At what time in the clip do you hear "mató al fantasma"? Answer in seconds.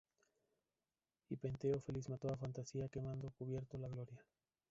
2.09-2.89